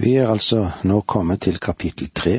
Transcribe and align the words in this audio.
Vi 0.00 0.14
er 0.16 0.30
altså 0.32 0.62
nå 0.88 1.02
kommet 1.04 1.42
til 1.44 1.58
kapittel 1.60 2.08
tre, 2.16 2.38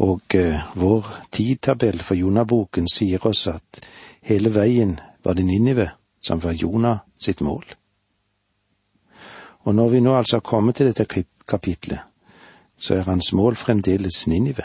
og 0.00 0.34
eh, 0.34 0.62
vår 0.72 1.08
tidtabell 1.32 2.00
for 2.00 2.16
Jonaboken 2.16 2.86
sier 2.88 3.20
oss 3.28 3.42
at 3.52 3.80
hele 4.24 4.54
veien 4.54 4.94
var 5.24 5.36
det 5.36 5.44
Ninive 5.44 5.90
som 6.24 6.40
var 6.40 6.56
Jonah 6.56 7.02
sitt 7.20 7.42
mål. 7.44 7.64
Og 9.68 9.74
når 9.74 9.88
vi 9.92 10.00
nå 10.00 10.14
altså 10.16 10.38
har 10.40 10.46
kommet 10.48 10.78
til 10.80 10.88
dette 10.88 11.24
kapitlet, 11.48 12.00
så 12.78 12.94
er 12.94 13.08
hans 13.10 13.32
mål 13.36 13.56
fremdeles 13.60 14.22
Ninive. 14.32 14.64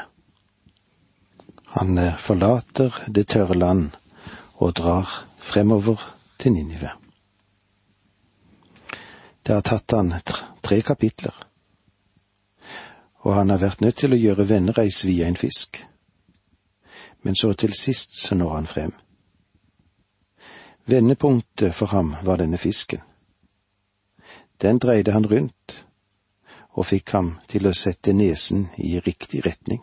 Han 1.75 1.98
eh, 1.98 2.16
forlater 2.16 3.04
det 3.07 3.28
tørre 3.36 3.59
land 3.59 3.89
og 4.64 4.78
drar 4.80 5.12
fremover 5.36 6.00
til 6.39 6.55
Ninive. 6.55 6.96
Det 9.43 9.59
har 9.59 9.68
tatt 9.68 10.00
han 10.00 10.16
tre 10.64 10.82
kapitler, 10.82 11.36
og 13.22 13.36
han 13.36 13.49
har 13.49 13.62
vært 13.62 13.81
nødt 13.81 13.98
til 14.02 14.13
å 14.13 14.20
gjøre 14.20 14.48
vennereis 14.49 15.03
via 15.05 15.27
en 15.27 15.38
fisk. 15.38 15.84
Men 17.22 17.36
så 17.36 17.53
til 17.53 17.73
sist 17.77 18.17
så 18.17 18.36
når 18.36 18.55
han 18.55 18.67
frem. 18.67 18.94
Vendepunktet 20.86 21.76
for 21.76 21.86
ham 21.94 22.16
var 22.23 22.41
denne 22.41 22.58
fisken. 22.58 23.02
Den 24.62 24.80
dreide 24.80 25.12
han 25.12 25.26
rundt 25.26 25.86
og 26.72 26.86
fikk 26.86 27.14
ham 27.14 27.31
til 27.48 27.67
å 27.67 27.75
sette 27.78 28.14
nesen 28.14 28.67
i 28.78 28.98
riktig 29.00 29.45
retning. 29.45 29.81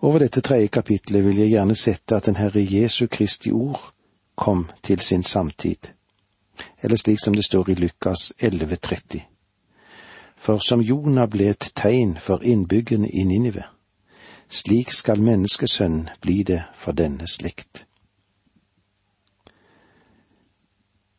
Over 0.00 0.18
dette 0.18 0.42
tredje 0.44 0.68
kapitlet 0.68 1.24
vil 1.24 1.38
jeg 1.40 1.54
gjerne 1.54 1.76
sette 1.76 2.16
at 2.16 2.26
den 2.28 2.36
Herre 2.36 2.60
Jesu 2.60 3.06
Kristi 3.06 3.52
ord 3.52 3.92
kom 4.36 4.66
til 4.82 5.00
sin 5.00 5.22
samtid, 5.22 5.95
eller 6.82 6.96
slik 6.96 7.20
som 7.24 7.34
det 7.34 7.44
står 7.44 7.70
i 7.70 7.74
Lukas 7.74 8.32
11,30. 8.42 9.20
For 10.36 10.58
som 10.58 10.82
Jonah 10.82 11.28
ble 11.28 11.48
et 11.50 11.72
tegn 11.74 12.16
for 12.20 12.44
innbyggerne 12.44 13.08
i 13.08 13.24
Ninive, 13.24 13.64
slik 14.48 14.92
skal 14.92 15.20
menneskesønnen 15.20 16.08
bli 16.20 16.42
det 16.42 16.62
for 16.74 16.92
denne 16.92 17.26
slekt. 17.28 17.86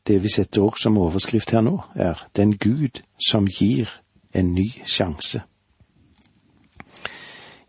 Det 0.07 0.23
vi 0.23 0.29
setter 0.29 0.61
også 0.61 0.81
som 0.81 0.97
overskrift 0.97 1.51
her 1.51 1.61
nå, 1.61 1.81
er 1.95 2.27
Den 2.35 2.57
Gud 2.57 3.01
som 3.29 3.47
gir 3.47 3.89
en 4.33 4.53
ny 4.53 4.71
sjanse. 4.85 5.41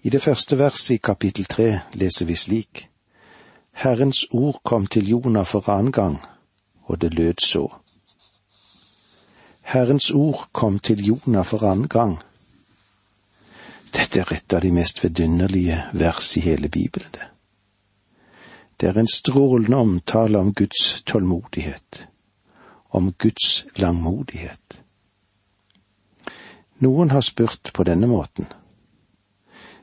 I 0.03 0.11
det 0.11 0.23
første 0.23 0.59
verset 0.59 0.95
i 0.95 0.97
kapittel 0.97 1.45
tre 1.45 1.81
leser 1.93 2.27
vi 2.27 2.35
slik. 2.35 2.89
Herrens 3.73 4.27
ord 4.31 4.61
kom 4.65 4.87
til 4.87 5.09
Jonah 5.09 5.47
for 5.47 5.69
annen 5.69 5.93
gang, 5.93 6.19
og 6.89 7.01
det 7.01 7.15
lød 7.15 7.45
så. 7.45 7.69
Herrens 9.69 10.11
ord 10.11 10.49
kom 10.53 10.79
til 10.79 11.05
Jonah 11.05 11.45
for 11.45 11.65
annen 11.69 11.89
gang. 11.89 12.17
Dette 13.93 14.21
er 14.21 14.33
et 14.33 14.55
av 14.57 14.65
de 14.65 14.71
mest 14.73 15.03
vidunderlige 15.05 15.83
vers 15.93 16.37
i 16.37 16.41
hele 16.41 16.69
Bibelen, 16.69 17.13
det. 17.13 17.27
Det 18.81 18.89
er 18.89 18.99
en 19.01 19.11
strålende 19.11 19.77
omtale 19.77 20.39
om 20.39 20.55
Guds 20.55 21.03
tålmodighet, 21.07 22.07
om 22.89 23.13
Guds 23.13 23.67
langmodighet. 23.77 24.83
Noen 26.79 27.11
har 27.11 27.27
spurt 27.27 27.73
på 27.75 27.85
denne 27.85 28.07
måten. 28.07 28.47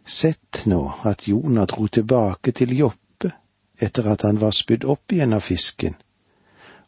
Sett 0.06 0.64
nå 0.66 0.80
at 1.04 1.28
Jonah 1.28 1.68
dro 1.68 1.88
tilbake 1.88 2.56
til 2.56 2.72
Joppe 2.78 3.34
etter 3.82 4.08
at 4.08 4.24
han 4.24 4.40
var 4.40 4.56
spydd 4.56 4.86
opp 4.88 5.12
igjen 5.12 5.36
av 5.36 5.44
fisken, 5.44 5.98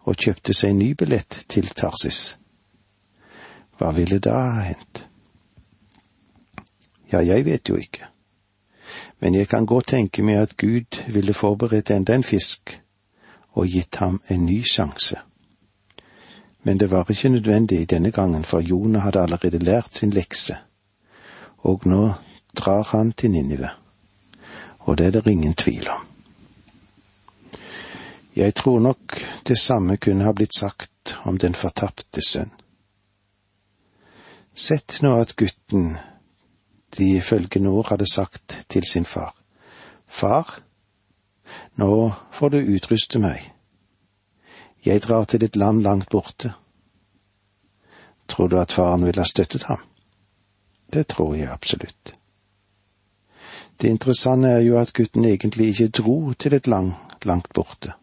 og 0.08 0.16
kjøpte 0.16 0.56
seg 0.56 0.74
ny 0.78 0.94
billett 0.96 1.44
til 1.52 1.68
Tarsis. 1.68 2.38
Hva 3.78 3.92
ville 3.94 4.22
da 4.24 4.40
ha 4.40 4.64
hendt? 4.70 5.04
Ja, 7.12 7.22
jeg 7.22 7.46
vet 7.46 7.70
jo 7.70 7.76
ikke, 7.76 8.08
men 9.20 9.36
jeg 9.36 9.48
kan 9.52 9.68
godt 9.68 9.92
tenke 9.94 10.24
meg 10.24 10.42
at 10.42 10.58
Gud 10.58 11.04
ville 11.12 11.36
forberedt 11.36 11.92
enda 11.92 12.16
en 12.16 12.28
fisk 12.28 12.80
og 13.54 13.68
gitt 13.72 14.00
ham 14.02 14.20
en 14.28 14.46
ny 14.46 14.64
sjanse 14.68 15.22
men 16.68 16.78
det 16.78 16.92
var 16.92 17.06
ikke 17.10 17.30
nødvendig 17.30 17.90
denne 17.90 18.12
gangen, 18.12 18.44
for 18.44 18.60
Jonah 18.60 19.02
hadde 19.02 19.22
allerede 19.22 19.60
lært 19.60 19.96
sin 19.96 20.10
lekse, 20.10 20.56
og 21.58 21.82
nå 21.86 22.14
drar 22.56 22.84
han 22.92 23.12
til 23.12 23.32
Ninive, 23.32 23.70
og 24.80 24.98
det 24.98 25.06
er 25.06 25.12
det 25.12 25.32
ingen 25.32 25.54
tvil 25.54 25.88
om. 25.90 26.17
Jeg 28.38 28.54
tror 28.56 28.80
nok 28.80 29.18
det 29.50 29.58
samme 29.58 29.98
kunne 29.98 30.28
ha 30.28 30.34
blitt 30.38 30.54
sagt 30.54 31.16
om 31.26 31.40
den 31.42 31.58
fortapte 31.58 32.22
sønn. 32.22 32.54
Sett 34.54 35.00
nå 35.02 35.16
at 35.18 35.36
gutten 35.38 35.96
de 36.98 37.10
følgende 37.22 37.74
ord 37.74 37.90
hadde 37.90 38.10
sagt 38.14 38.60
til 38.70 38.86
sin 38.86 39.06
far, 39.06 39.34
Far, 40.08 40.60
nå 41.76 42.14
får 42.32 42.50
du 42.54 42.76
utruste 42.78 43.20
meg 43.20 43.52
jeg 44.88 45.02
drar 45.04 45.26
til 45.26 45.44
et 45.44 45.56
land 45.56 45.82
langt 45.84 46.10
borte. 46.10 46.54
Tror 48.28 48.48
du 48.48 48.60
at 48.60 48.72
faren 48.72 49.06
ville 49.06 49.22
ha 49.22 49.28
støttet 49.28 49.64
ham? 49.68 49.82
Det 50.94 51.08
tror 51.08 51.36
jeg 51.36 51.50
absolutt. 51.52 52.14
Det 53.82 53.90
interessante 53.90 54.48
er 54.48 54.64
jo 54.64 54.78
at 54.80 54.94
gutten 54.94 55.26
egentlig 55.26 55.68
ikke 55.70 55.88
dro 56.02 56.34
til 56.34 56.54
et 56.54 56.68
land 56.68 56.94
langt 57.26 57.54
borte. 57.54 57.94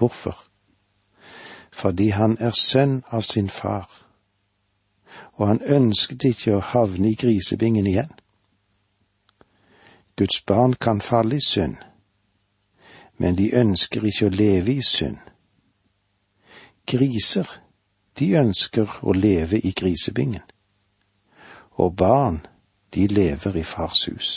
Hvorfor? 0.00 0.44
Fordi 1.72 2.08
han 2.08 2.36
er 2.40 2.50
sønn 2.56 3.02
av 3.12 3.22
sin 3.22 3.50
far, 3.50 4.06
og 5.32 5.48
han 5.48 5.58
ønsket 5.62 6.24
ikke 6.24 6.54
å 6.56 6.62
havne 6.64 7.10
i 7.10 7.18
grisebingen 7.20 7.86
igjen. 7.86 8.12
Guds 10.16 10.40
barn 10.48 10.72
kan 10.80 11.02
falle 11.04 11.36
i 11.36 11.44
synd, 11.44 11.76
men 13.20 13.36
de 13.36 13.50
ønsker 13.60 14.06
ikke 14.08 14.30
å 14.30 14.32
leve 14.38 14.78
i 14.80 14.84
synd. 14.88 15.18
Griser, 16.88 17.50
de 18.18 18.30
ønsker 18.40 18.94
å 19.02 19.12
leve 19.12 19.60
i 19.60 19.74
grisebingen. 19.76 20.46
Og 21.76 21.92
barn, 21.96 22.40
de 22.94 23.04
lever 23.06 23.60
i 23.60 23.66
fars 23.68 24.06
hus. 24.08 24.30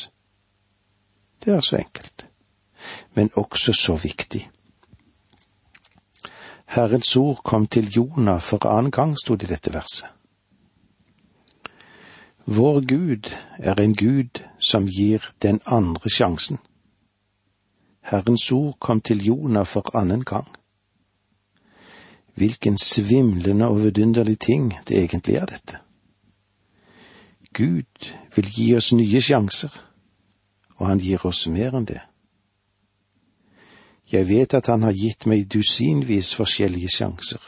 Det 1.40 1.56
er 1.56 1.64
så 1.64 1.80
enkelt, 1.80 2.28
men 3.16 3.32
også 3.40 3.74
så 3.74 3.96
viktig. 3.96 4.44
Herrens 6.74 7.16
ord 7.16 7.44
kom 7.44 7.68
til 7.68 7.92
Jonah 7.92 8.42
for 8.42 8.66
annen 8.66 8.92
gang, 8.92 9.18
stod 9.20 9.38
det 9.38 9.48
i 9.48 9.54
dette 9.54 9.74
verset. 9.74 10.08
Vår 12.46 12.80
Gud 12.90 13.30
er 13.58 13.76
en 13.82 13.94
Gud 13.96 14.42
som 14.60 14.88
gir 14.88 15.22
den 15.42 15.62
andre 15.66 16.10
sjansen. 16.10 16.58
Herrens 18.02 18.52
ord 18.52 18.74
kom 18.80 19.02
til 19.02 19.22
Jonah 19.26 19.66
for 19.66 19.96
annen 19.96 20.24
gang. 20.24 20.48
Hvilken 22.34 22.78
svimlende 22.78 23.68
og 23.68 23.84
vidunderlig 23.84 24.40
ting 24.40 24.74
det 24.88 24.98
egentlig 24.98 25.36
er, 25.36 25.46
dette. 25.46 25.78
Gud 27.54 28.14
vil 28.36 28.50
gi 28.50 28.76
oss 28.76 28.92
nye 28.94 29.22
sjanser, 29.22 29.70
og 30.76 30.88
han 30.88 31.00
gir 31.00 31.26
oss 31.26 31.46
mer 31.48 31.78
enn 31.78 31.86
det. 31.86 32.02
Jeg 34.14 34.28
vet 34.30 34.54
at 34.54 34.68
han 34.70 34.84
har 34.86 34.94
gitt 34.94 35.26
meg 35.26 35.48
dusinvis 35.50 36.36
forskjellige 36.38 36.92
sjanser. 36.94 37.42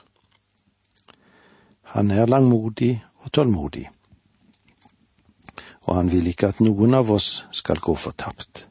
Han 1.93 2.09
er 2.11 2.25
langmodig 2.25 2.95
og 3.21 3.31
tålmodig, 3.37 3.85
og 5.85 5.91
han 5.95 6.09
vil 6.09 6.31
ikke 6.31 6.49
at 6.49 6.63
noen 6.65 6.97
av 6.97 7.11
oss 7.13 7.43
skal 7.53 7.77
gå 7.77 7.93
fortapt. 7.95 8.65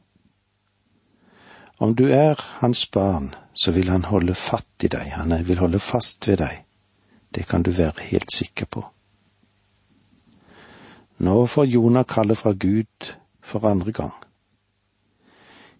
Om 1.79 1.95
du 1.95 2.09
er 2.11 2.39
hans 2.59 2.83
barn, 2.91 3.31
så 3.55 3.71
vil 3.71 3.89
han 3.89 4.03
holde 4.11 4.35
fatt 4.35 4.83
i 4.83 4.91
deg, 4.91 5.15
han 5.15 5.31
vil 5.47 5.63
holde 5.63 5.79
fast 5.79 6.27
ved 6.27 6.43
deg. 6.43 6.65
Det 7.31 7.47
kan 7.47 7.63
du 7.63 7.71
være 7.71 8.11
helt 8.11 8.31
sikker 8.31 8.67
på. 8.67 8.83
Nå 11.23 11.45
får 11.47 11.71
Jonah 11.71 12.03
kallet 12.03 12.37
fra 12.37 12.51
Gud 12.51 13.15
for 13.41 13.63
andre 13.67 13.91
gang. 13.91 14.13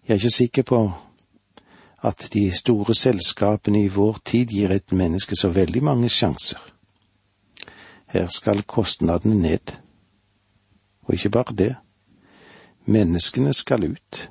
Jeg 0.08 0.14
er 0.14 0.20
ikke 0.20 0.30
sikker 0.30 0.62
på 0.62 0.80
at 2.06 2.28
de 2.32 2.44
store 2.54 2.94
selskapene 2.94 3.82
i 3.84 3.90
vår 3.90 4.20
tid 4.24 4.54
gir 4.54 4.70
et 4.70 4.92
menneske 4.92 5.36
så 5.36 5.50
veldig 5.50 5.82
mange 5.82 6.08
sjanser. 6.08 6.60
Her 8.06 8.28
skal 8.30 8.62
kostnadene 8.62 9.34
ned. 9.34 9.74
Og 11.06 11.14
ikke 11.14 11.30
bare 11.30 11.54
det, 11.58 11.74
menneskene 12.86 13.52
skal 13.54 13.90
ut 13.90 14.30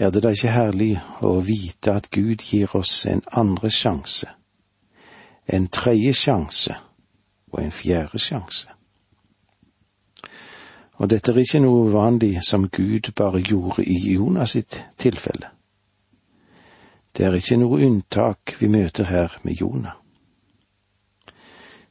er 0.00 0.10
det 0.10 0.22
da 0.24 0.30
ikke 0.32 0.52
herlig 0.54 0.94
å 1.20 1.34
vite 1.44 1.92
at 1.92 2.08
Gud 2.14 2.40
gir 2.40 2.72
oss 2.76 3.04
en 3.06 3.20
andre 3.36 3.68
sjanse, 3.70 4.30
en 5.44 5.66
tredje 5.68 6.14
sjanse 6.16 6.76
og 7.52 7.60
en 7.60 7.74
fjerde 7.74 8.18
sjanse? 8.18 8.72
Og 11.00 11.10
dette 11.12 11.32
er 11.32 11.42
ikke 11.42 11.60
noe 11.60 11.84
uvanlig 11.88 12.40
som 12.44 12.68
Gud 12.68 13.12
bare 13.16 13.42
gjorde 13.44 13.84
i 13.84 14.14
Jonas 14.14 14.56
sitt 14.56 14.80
tilfelle. 15.00 15.52
Det 17.16 17.26
er 17.26 17.34
ikke 17.34 17.56
noe 17.60 17.80
unntak 17.86 18.54
vi 18.60 18.68
møter 18.68 19.04
her 19.10 19.38
med 19.42 19.58
Jonah. 19.60 19.96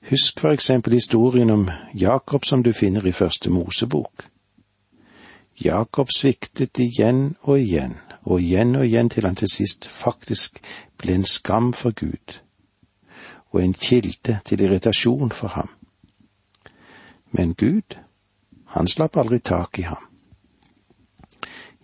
Husk 0.09 0.39
for 0.39 0.49
eksempel 0.55 0.93
historien 0.93 1.49
om 1.49 1.69
Jakob 1.93 2.45
som 2.45 2.63
du 2.63 2.71
finner 2.73 3.05
i 3.05 3.11
første 3.11 3.49
Mosebok. 3.49 4.25
Jakob 5.65 6.11
sviktet 6.11 6.79
igjen 6.79 7.35
og 7.41 7.59
igjen 7.59 7.97
og 8.23 8.41
igjen 8.41 8.75
og 8.75 8.85
igjen 8.85 9.09
til 9.09 9.27
han 9.27 9.35
til 9.35 9.51
sist 9.51 9.89
faktisk 9.89 10.61
ble 10.97 11.19
en 11.19 11.25
skam 11.25 11.73
for 11.73 11.91
Gud 11.91 12.39
og 13.51 13.63
en 13.63 13.73
kilde 13.73 14.39
til 14.45 14.61
irritasjon 14.61 15.31
for 15.31 15.47
ham. 15.47 15.69
Men 17.31 17.53
Gud, 17.53 17.97
han 18.65 18.87
slapp 18.87 19.17
aldri 19.17 19.39
tak 19.39 19.79
i 19.79 19.81
ham. 19.81 20.05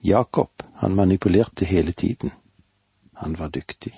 Jakob, 0.03 0.63
han 0.75 0.95
manipulerte 0.95 1.65
hele 1.65 1.91
tiden. 1.91 2.31
Han 3.21 3.39
var 3.39 3.49
dyktig. 3.49 3.93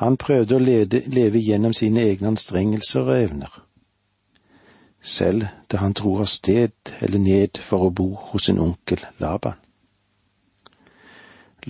Han 0.00 0.16
prøvde 0.16 0.56
å 0.56 0.62
lede, 0.62 1.02
leve 1.06 1.40
gjennom 1.42 1.74
sine 1.76 2.04
egne 2.08 2.32
anstrengelser 2.32 3.04
og 3.04 3.16
evner. 3.16 3.58
Selv 5.02 5.48
da 5.68 5.82
han 5.82 5.96
dro 5.98 6.14
av 6.22 6.30
sted 6.30 6.94
eller 7.00 7.20
ned 7.20 7.58
for 7.60 7.88
å 7.88 7.90
bo 7.90 8.08
hos 8.30 8.46
sin 8.48 8.60
onkel 8.62 9.02
Laban. 9.20 9.58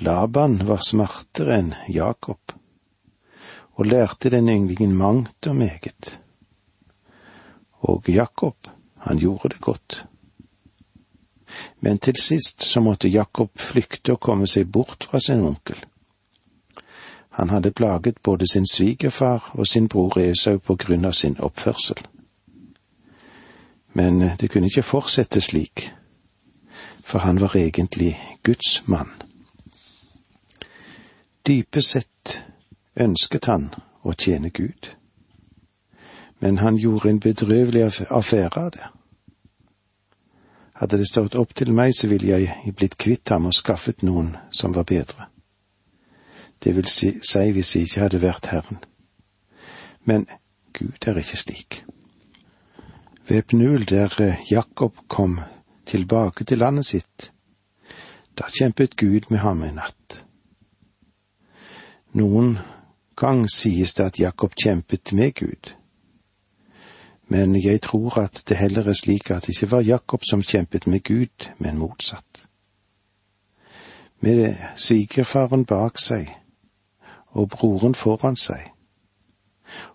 Laban 0.05 0.61
var 0.69 0.85
smartere 0.85 1.59
enn 1.59 1.75
Jakob, 1.93 2.55
og 3.77 3.89
lærte 3.89 4.31
den 4.33 4.49
ynglingen 4.49 4.95
mangt 4.97 5.49
og 5.49 5.57
meget. 5.57 6.15
Og 7.89 8.09
Jakob, 8.09 8.71
han 9.05 9.19
gjorde 9.19 9.57
det 9.57 9.61
godt. 9.61 10.05
Men 11.81 11.99
til 11.99 12.17
sist 12.17 12.65
så 12.65 12.81
måtte 12.81 13.09
Jakob 13.09 13.51
flykte 13.59 14.13
og 14.13 14.21
komme 14.21 14.47
seg 14.47 14.71
bort 14.73 15.09
fra 15.11 15.21
sin 15.21 15.41
onkel. 15.41 15.79
Han 17.33 17.51
hadde 17.51 17.73
plaget 17.73 18.19
både 18.23 18.47
sin 18.47 18.67
svigerfar 18.67 19.51
og 19.55 19.67
sin 19.67 19.89
bror 19.89 20.19
Esau 20.21 20.59
på 20.59 20.77
grunn 20.77 21.05
av 21.05 21.13
sin 21.13 21.39
oppførsel. 21.41 21.97
Men 23.93 24.21
det 24.41 24.51
kunne 24.51 24.67
ikke 24.67 24.83
fortsette 24.83 25.41
slik, 25.41 25.93
for 27.05 27.19
han 27.19 27.41
var 27.41 27.57
egentlig 27.57 28.21
Guds 28.43 28.89
mann. 28.89 29.09
Dypest 31.47 31.91
sett 31.91 32.43
ønsket 32.97 33.49
han 33.49 33.71
å 34.05 34.13
tjene 34.13 34.51
Gud, 34.51 34.93
men 36.41 36.59
han 36.59 36.77
gjorde 36.77 37.11
en 37.11 37.21
bedrøvelig 37.21 37.89
affære 38.11 38.61
av 38.61 38.71
det. 38.77 38.92
Hadde 40.83 40.99
det 40.99 41.07
stått 41.07 41.37
opp 41.39 41.53
til 41.55 41.69
meg, 41.71 41.93
så 41.95 42.09
ville 42.11 42.33
jeg 42.33 42.73
blitt 42.75 42.97
kvitt 42.99 43.31
ham 43.31 43.45
og 43.47 43.55
skaffet 43.55 44.01
noen 44.03 44.33
som 44.51 44.73
var 44.75 44.83
bedre. 44.83 45.29
Det 46.59 46.73
vil 46.75 46.89
si, 46.91 47.13
si 47.23 47.43
hvis 47.55 47.69
jeg 47.77 47.87
ikke 47.87 48.01
hadde 48.03 48.19
vært 48.25 48.49
Herren. 48.51 48.81
Men 50.03 50.27
Gud 50.75 51.07
er 51.07 51.21
ikke 51.23 51.39
slik. 51.39 51.77
Ved 53.29 53.47
Pnul, 53.53 53.85
der 53.87 54.11
eh, 54.19 54.43
Jakob 54.51 54.99
kom 55.07 55.39
tilbake 55.87 56.43
til 56.51 56.59
landet 56.59 56.89
sitt, 56.91 57.29
da 58.35 58.51
kjempet 58.51 58.97
Gud 58.99 59.31
med 59.31 59.39
ham 59.47 59.63
en 59.63 59.79
natt. 59.79 60.19
Noen 62.19 62.57
gang 63.15 63.47
sies 63.47 63.95
det 63.95 64.09
at 64.11 64.19
Jakob 64.19 64.59
kjempet 64.59 65.15
med 65.15 65.39
Gud 65.39 65.77
men 67.33 67.57
jeg 67.65 67.81
tror 67.81 68.19
at 68.19 68.43
det 68.49 68.57
heller 68.57 68.89
er 68.89 68.93
slik 68.93 69.31
at 69.31 69.47
det 69.47 69.49
ikke 69.49 69.71
var 69.71 69.81
Jakob 69.81 70.21
som 70.31 70.43
kjempet 70.43 70.87
med 70.87 71.01
Gud, 71.01 71.49
men 71.59 71.79
motsatt. 71.79 72.45
Med 74.21 74.57
svigerfaren 74.77 75.65
bak 75.65 75.99
seg 75.99 76.29
og 77.33 77.49
broren 77.49 77.95
foran 77.95 78.37
seg, 78.37 78.69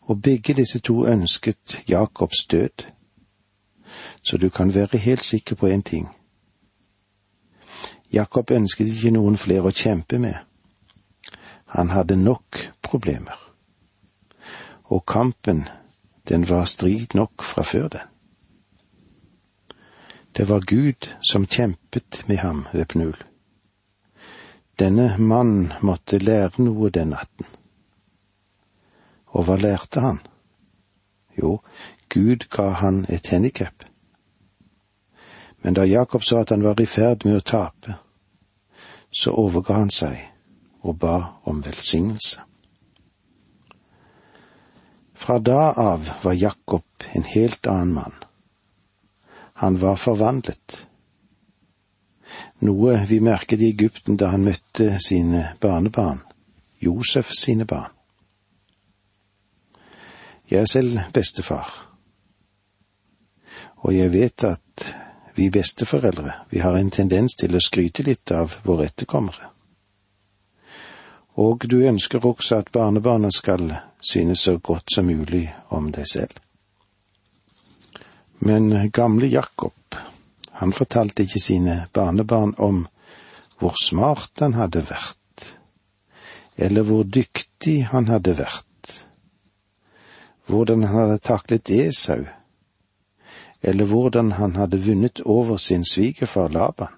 og 0.01 0.21
begge 0.21 0.53
disse 0.57 0.79
to 0.79 1.05
ønsket 1.05 1.83
Jakobs 1.89 2.45
død. 2.51 2.89
Så 4.23 4.37
du 4.37 4.49
kan 4.49 4.73
være 4.73 4.97
helt 4.97 5.23
sikker 5.23 5.55
på 5.55 5.67
én 5.67 5.81
ting. 5.81 6.09
Jakob 8.13 8.51
ønsket 8.51 8.87
ikke 8.87 9.13
noen 9.13 9.37
flere 9.37 9.69
å 9.69 9.77
kjempe 9.77 10.17
med. 10.17 10.35
Han 11.77 11.89
hadde 11.93 12.17
nok 12.17 12.71
problemer. 12.81 13.37
Og 14.89 15.05
kampen 15.05 15.67
den 16.29 16.49
var 16.49 16.65
strid 16.65 17.15
nok 17.15 17.43
fra 17.43 17.63
før 17.63 17.87
den. 17.87 18.07
Det 20.37 20.49
var 20.49 20.59
Gud 20.59 21.09
som 21.31 21.47
kjempet 21.47 22.23
med 22.27 22.37
ham 22.37 22.67
ved 22.73 22.85
Pnul. 22.85 23.15
Denne 24.79 25.17
mannen 25.17 25.73
måtte 25.81 26.19
lære 26.21 26.61
noe 26.61 26.89
den 26.93 27.09
natten. 27.15 27.45
Og 29.33 29.47
hva 29.47 29.57
lærte 29.57 30.03
han? 30.03 30.19
Jo, 31.37 31.57
Gud 32.09 32.45
ga 32.53 32.69
han 32.69 33.05
et 33.09 33.27
handikap. 33.27 33.83
Men 35.61 35.73
da 35.73 35.85
Jakob 35.85 36.23
sa 36.23 36.41
at 36.41 36.49
han 36.49 36.63
var 36.63 36.81
i 36.81 36.85
ferd 36.85 37.25
med 37.25 37.39
å 37.39 37.45
tape, 37.45 37.97
så 39.11 39.33
overga 39.33 39.81
han 39.81 39.89
seg 39.93 40.21
og 40.85 40.99
ba 41.01 41.17
om 41.49 41.63
velsignelse. 41.65 42.46
Fra 45.17 45.39
da 45.39 45.73
av 45.73 46.11
var 46.21 46.33
Jakob 46.33 46.83
en 47.11 47.23
helt 47.23 47.67
annen 47.67 47.93
mann. 47.93 48.13
Han 49.53 49.79
var 49.81 49.95
forvandlet. 49.97 50.87
Noe 52.61 52.99
vi 53.09 53.19
merket 53.19 53.61
i 53.61 53.71
Egypten 53.71 54.17
da 54.21 54.29
han 54.35 54.45
møtte 54.45 54.99
sine 55.01 55.55
barnebarn, 55.61 56.21
Josef 56.79 57.33
sine 57.33 57.65
barn. 57.65 57.91
Jeg 60.47 60.61
er 60.61 60.69
selv 60.71 60.99
bestefar, 61.13 61.73
og 63.83 63.91
jeg 63.95 64.13
vet 64.13 64.43
at 64.47 64.85
vi 65.35 65.49
besteforeldre, 65.49 66.31
vi 66.49 66.61
har 66.63 66.77
en 66.77 66.93
tendens 66.93 67.35
til 67.35 67.57
å 67.57 67.61
skryte 67.61 68.05
litt 68.05 68.31
av 68.31 68.59
våre 68.63 68.87
etterkommere. 68.87 69.56
Og 71.37 71.67
du 71.69 71.79
ønsker 71.85 72.25
også 72.25 72.63
at 72.63 72.71
barnebarna 72.73 73.29
skal 73.31 73.75
synes 74.01 74.39
så 74.39 74.57
godt 74.57 74.93
som 74.93 75.05
mulig 75.05 75.45
om 75.69 75.91
deg 75.93 76.07
selv. 76.09 76.39
Men 78.39 78.91
gamle 78.91 79.27
Jakob, 79.27 79.95
han 80.51 80.73
fortalte 80.73 81.23
ikke 81.23 81.41
sine 81.41 81.87
barnebarn 81.93 82.55
om 82.57 82.87
hvor 83.59 83.77
smart 83.81 84.31
han 84.39 84.53
hadde 84.53 84.85
vært, 84.89 85.53
eller 86.57 86.85
hvor 86.85 87.03
dyktig 87.03 87.87
han 87.91 88.09
hadde 88.09 88.37
vært, 88.37 88.93
hvordan 90.45 90.83
han 90.83 91.01
hadde 91.01 91.21
taklet 91.25 91.69
Esau, 91.69 92.25
eller 93.61 93.85
hvordan 93.85 94.31
han 94.37 94.55
hadde 94.55 94.81
vunnet 94.85 95.21
over 95.25 95.57
sin 95.57 95.85
svigerfar 95.85 96.53
Laban. 96.53 96.93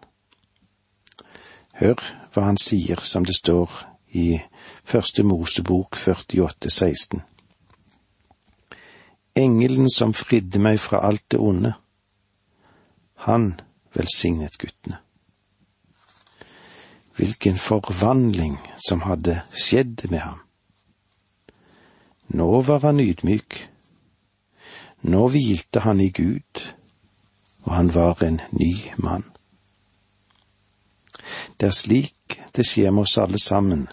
Hør 1.80 2.04
hva 2.34 2.50
han 2.50 2.60
sier 2.60 3.00
som 3.04 3.24
det 3.26 3.40
står 3.40 3.89
i 4.12 4.40
Første 4.84 5.24
Mosebok 5.24 5.96
48, 5.96 6.70
16. 6.70 7.22
Engelen 9.36 9.90
som 9.90 10.14
fridde 10.14 10.60
meg 10.60 10.80
fra 10.80 11.04
alt 11.08 11.24
det 11.32 11.40
onde, 11.40 11.74
han 13.26 13.60
velsignet 13.94 14.58
guttene. 14.58 14.98
Hvilken 17.16 17.58
forvandling 17.58 18.58
som 18.88 19.04
hadde 19.04 19.42
skjedd 19.52 20.08
med 20.10 20.20
ham. 20.24 20.40
Nå 22.30 22.62
var 22.62 22.86
han 22.86 23.00
ydmyk. 23.00 23.58
Nå 25.02 25.28
hvilte 25.34 25.84
han 25.84 26.00
i 26.00 26.10
Gud, 26.16 26.64
og 27.68 27.74
han 27.76 27.94
var 27.96 28.24
en 28.24 28.40
ny 28.52 28.74
mann. 28.98 29.26
Det 31.60 31.68
er 31.68 31.76
slik 31.76 32.40
det 32.56 32.66
skjer 32.68 32.92
med 32.92 33.06
oss 33.06 33.18
alle 33.22 33.40
sammen 33.40 33.88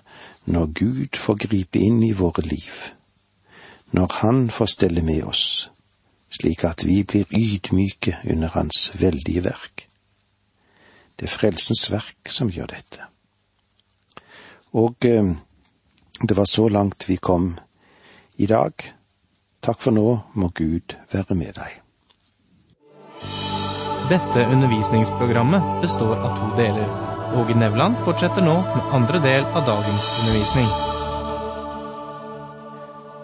når 0.47 0.67
Gud 0.73 1.19
får 1.19 1.41
gripe 1.47 1.79
inn 1.79 2.03
i 2.03 2.13
våre 2.13 2.43
liv, 2.47 2.93
når 3.91 4.13
Han 4.21 4.51
får 4.51 4.67
stelle 4.67 5.03
med 5.03 5.25
oss, 5.25 5.71
slik 6.31 6.65
at 6.65 6.85
vi 6.87 7.03
blir 7.03 7.27
ydmyke 7.31 8.19
under 8.31 8.49
Hans 8.55 8.91
veldige 8.95 9.45
verk. 9.45 9.89
Det 11.17 11.27
er 11.27 11.37
frelsens 11.39 11.91
verk 11.91 12.29
som 12.29 12.51
gjør 12.53 12.67
dette. 12.75 13.07
Og 14.77 15.05
eh, 15.09 15.33
det 16.23 16.37
var 16.37 16.45
så 16.45 16.69
langt 16.69 17.09
vi 17.09 17.17
kom 17.17 17.57
i 18.37 18.47
dag. 18.47 18.73
Takk 19.63 19.81
for 19.81 19.91
nå, 19.91 20.21
må 20.35 20.53
Gud 20.55 20.97
være 21.13 21.35
med 21.35 21.57
deg. 21.57 21.81
Dette 24.07 24.47
undervisningsprogrammet 24.53 25.81
består 25.83 26.21
av 26.21 26.39
to 26.39 26.53
deler. 26.61 27.06
Åge 27.37 27.55
Nevland 27.55 27.97
fortsetter 28.05 28.41
nå 28.41 28.55
med 28.63 28.93
andre 28.93 29.19
del 29.21 29.45
av 29.45 29.67
dagens 29.67 30.05
undervisning. 30.21 30.69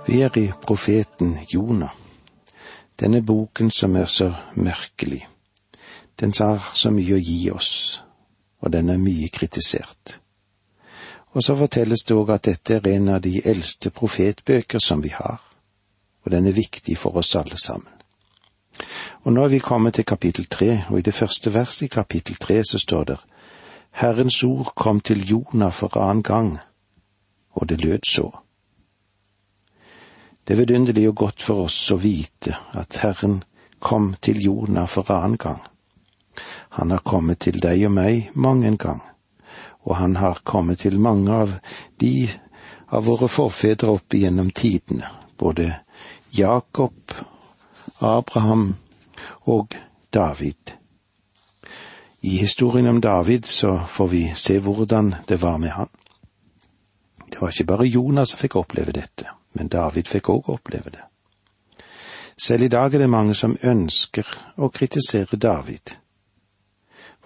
Vi 0.06 0.20
er 0.20 0.38
i 0.38 0.52
profeten 0.66 1.38
Jonah, 1.48 1.94
denne 3.00 3.22
boken 3.22 3.70
som 3.70 3.96
er 3.96 4.06
så 4.06 4.34
merkelig. 4.54 5.22
Den 6.20 6.36
har 6.40 6.60
så 6.74 6.92
mye 6.92 7.16
å 7.16 7.22
gi 7.24 7.50
oss, 7.50 8.02
og 8.60 8.74
den 8.76 8.92
er 8.92 9.00
mye 9.00 9.32
kritisert. 9.32 10.18
Og 11.32 11.40
så 11.40 11.56
fortelles 11.56 12.04
det 12.04 12.18
òg 12.18 12.36
at 12.36 12.44
dette 12.50 12.76
er 12.76 12.92
en 12.92 13.08
av 13.16 13.24
de 13.24 13.40
eldste 13.40 13.90
profetbøker 13.90 14.78
som 14.78 15.00
vi 15.00 15.16
har. 15.16 15.40
og 16.24 16.30
den 16.30 16.46
er 16.46 16.52
viktig 16.52 16.98
for 16.98 17.16
oss 17.16 17.34
alle 17.34 17.58
sammen. 17.58 17.90
Og 19.24 19.32
nå 19.32 19.44
er 19.44 19.48
vi 19.48 19.58
kommet 19.58 19.94
til 19.94 20.04
kapittel 20.04 20.46
tre, 20.46 20.84
og 20.88 20.98
i 20.98 21.02
det 21.02 21.14
første 21.14 21.54
verset 21.54 21.82
i 21.82 21.88
kapittel 21.88 22.36
tre 22.36 22.62
så 22.64 22.78
står 22.78 23.04
det 23.04 23.16
Herrens 23.92 24.42
ord 24.44 24.72
kom 24.74 25.00
til 25.00 25.22
Jonah 25.28 25.72
for 25.72 25.96
annen 26.00 26.22
gang, 26.22 26.58
og 27.52 27.68
det 27.68 27.80
lød 27.84 28.08
så. 28.08 28.30
Det 30.44 30.54
er 30.54 30.64
vidunderlig 30.64 31.08
og 31.08 31.16
godt 31.16 31.42
for 31.42 31.66
oss 31.66 31.76
å 31.92 32.00
vite 32.02 32.56
at 32.72 32.98
Herren 33.04 33.42
kom 33.78 34.14
til 34.20 34.40
Jonah 34.42 34.88
for 34.88 35.10
annen 35.12 35.36
gang. 35.36 35.60
Han 36.80 36.90
har 36.90 37.04
kommet 37.04 37.44
til 37.44 37.60
deg 37.60 37.84
og 37.86 37.94
meg 37.94 38.32
mange 38.34 38.66
en 38.66 38.80
gang, 38.80 39.02
og 39.84 39.96
han 40.00 40.16
har 40.16 40.40
kommet 40.44 40.82
til 40.82 40.98
mange 40.98 41.32
av 41.44 41.58
de 42.00 42.30
av 42.92 43.04
våre 43.06 43.28
forfedre 43.28 43.92
opp 43.92 44.14
igjennom 44.14 44.50
tidene, 44.56 45.08
både 45.38 45.68
Jakob, 46.32 47.12
Abraham 48.00 48.74
og 49.44 49.76
David. 50.10 50.81
I 52.24 52.36
historien 52.36 52.86
om 52.86 53.00
David 53.00 53.44
så 53.44 53.80
får 53.88 54.06
vi 54.06 54.32
se 54.34 54.58
hvordan 54.58 55.14
det 55.28 55.42
var 55.42 55.58
med 55.58 55.70
han. 55.70 55.88
Det 57.32 57.40
var 57.40 57.48
ikke 57.50 57.64
bare 57.64 57.86
Jonas 57.86 58.28
som 58.28 58.38
fikk 58.38 58.56
oppleve 58.56 58.92
dette, 58.92 59.26
men 59.52 59.68
David 59.68 60.06
fikk 60.06 60.28
òg 60.30 60.50
oppleve 60.54 60.90
det. 60.90 61.02
Selv 62.38 62.62
i 62.62 62.68
dag 62.68 62.94
er 62.94 62.98
det 62.98 63.10
mange 63.10 63.34
som 63.34 63.56
ønsker 63.62 64.26
å 64.56 64.68
kritisere 64.68 65.36
David. 65.36 65.96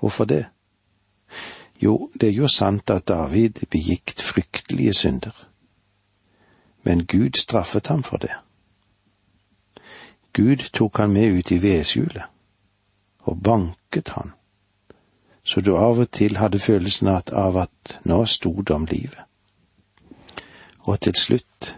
Hvorfor 0.00 0.24
det? 0.24 0.46
Jo, 1.82 2.10
det 2.14 2.28
er 2.28 2.32
jo 2.32 2.48
sant 2.48 2.90
at 2.90 3.08
David 3.08 3.66
begikk 3.70 4.16
fryktelige 4.22 4.94
synder, 4.94 5.36
men 6.82 7.04
Gud 7.04 7.36
straffet 7.36 7.86
ham 7.86 8.02
for 8.02 8.16
det. 8.16 8.32
Gud 10.32 10.70
tok 10.72 10.98
han 10.98 11.12
med 11.12 11.36
ut 11.36 11.52
i 11.52 11.60
vedskjulet 11.60 12.24
og 13.26 13.42
banket 13.42 14.08
han, 14.16 14.32
så 15.46 15.60
du 15.60 15.76
av 15.78 16.00
og 16.02 16.10
til 16.10 16.40
hadde 16.40 16.58
følelsen 16.58 17.08
av 17.14 17.56
at 17.62 17.98
nå 18.04 18.18
sto 18.26 18.50
det 18.62 18.74
om 18.74 18.86
livet. 18.90 19.22
Og 20.90 20.98
til 21.06 21.14
slutt, 21.18 21.76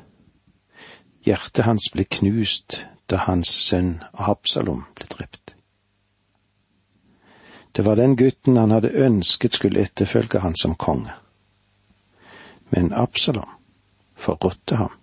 hjertet 1.25 1.67
hans 1.67 1.91
ble 1.93 2.07
knust 2.09 2.83
da 3.13 3.25
hans 3.27 3.51
sønn 3.69 3.99
Absalom 4.13 4.87
ble 4.97 5.09
drept. 5.13 5.55
Det 7.77 7.85
var 7.85 8.01
den 8.01 8.17
gutten 8.17 8.57
han 8.57 8.73
hadde 8.73 8.95
ønsket 9.05 9.55
skulle 9.55 9.85
etterfølge 9.85 10.41
han 10.41 10.57
som 10.57 10.75
konge. 10.75 11.13
Men 12.73 12.93
Absalom 12.93 13.53
forrådte 14.17 14.77
ham. 14.77 14.95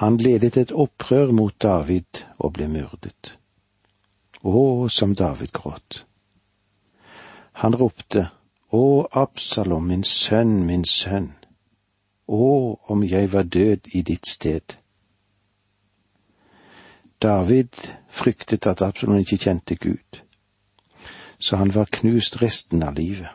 Han 0.00 0.16
ledet 0.16 0.56
et 0.56 0.72
opprør 0.72 1.32
mot 1.32 1.54
David 1.62 2.24
og 2.38 2.56
ble 2.56 2.66
myrdet. 2.68 3.36
Å, 4.42 4.88
som 4.88 5.14
David 5.14 5.52
gråt. 5.52 6.02
Han 7.52 7.74
ropte, 7.74 8.30
Å, 8.72 9.06
Absalom, 9.12 9.90
min 9.90 10.04
sønn, 10.04 10.62
min 10.64 10.84
sønn. 10.88 11.32
Å, 12.26 12.46
om 12.88 13.02
jeg 13.04 13.32
var 13.32 13.44
død 13.44 13.90
i 13.92 14.00
ditt 14.02 14.26
sted. 14.26 14.78
David 17.22 17.76
fryktet 18.08 18.66
at 18.66 18.82
Absalom 18.82 19.20
ikke 19.20 19.38
kjente 19.44 19.76
Gud, 19.76 20.22
så 21.38 21.60
han 21.60 21.74
var 21.74 21.92
knust 21.92 22.40
resten 22.42 22.82
av 22.82 22.96
livet. 22.96 23.28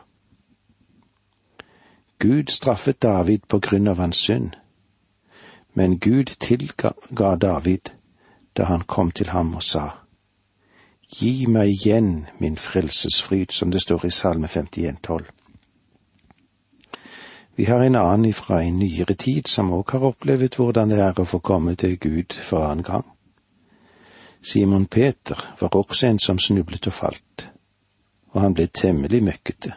Gud 2.18 2.50
straffet 2.50 2.98
David 3.02 3.46
på 3.48 3.60
grunn 3.62 3.88
av 3.88 4.02
hans 4.02 4.18
synd, 4.26 4.56
men 5.72 6.00
Gud 6.02 6.34
tilga 6.42 6.92
David 7.36 7.94
da 8.56 8.64
han 8.64 8.82
kom 8.82 9.10
til 9.10 9.30
ham 9.30 9.54
og 9.54 9.62
sa, 9.62 9.84
Gi 11.08 11.46
meg 11.48 11.70
igjen 11.72 12.26
min 12.38 12.56
frelsesfryd, 12.56 13.50
som 13.50 13.70
det 13.70 13.80
står 13.80 14.04
i 14.04 14.10
Salme 14.10 14.48
51, 14.48 14.98
12. 15.02 15.24
Vi 17.56 17.64
har 17.64 17.80
en 17.82 17.94
annen 17.96 18.24
ifra 18.28 18.62
en 18.62 18.78
nyere 18.78 19.14
tid 19.14 19.48
som 19.48 19.72
òg 19.72 19.90
har 19.90 20.04
opplevd 20.04 20.58
hvordan 20.60 20.92
det 20.92 20.98
er 21.00 21.16
å 21.16 21.24
få 21.24 21.40
komme 21.40 21.72
til 21.80 21.96
Gud 21.98 22.36
for 22.36 22.66
annen 22.66 22.84
gang. 22.84 23.06
Simon 24.42 24.84
Peter 24.86 25.40
var 25.60 25.76
også 25.76 26.06
en 26.06 26.20
som 26.20 26.38
snublet 26.38 26.86
og 26.86 26.92
falt, 26.92 27.46
og 28.30 28.40
han 28.44 28.54
ble 28.54 28.66
temmelig 28.68 29.22
møkkete. 29.24 29.72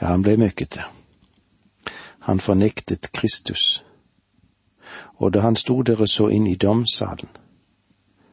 Ja, 0.00 0.12
han 0.12 0.22
ble 0.22 0.36
møkkete. 0.36 0.84
Han 2.28 2.40
fornektet 2.44 3.08
Kristus, 3.12 3.82
og 5.16 5.32
da 5.32 5.40
han 5.40 5.56
sto 5.56 5.80
der 5.82 6.04
og 6.04 6.12
så 6.12 6.28
inn 6.28 6.46
i 6.46 6.60
domssalen, 6.60 7.32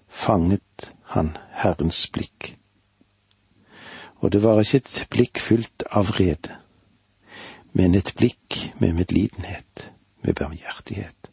fanget 0.10 0.92
han 1.14 1.36
Herrens 1.62 2.08
blikk. 2.14 2.56
Og 4.24 4.32
det 4.32 4.44
var 4.44 4.62
ikke 4.62 4.82
et 4.82 5.08
blikk 5.12 5.42
fylt 5.44 5.84
av 5.92 6.10
vrede, 6.14 6.58
men 7.74 7.96
et 7.96 8.14
blikk 8.18 8.72
med 8.80 8.96
medlidenhet, 8.98 9.92
med 10.24 10.38
barmhjertighet. 10.40 11.30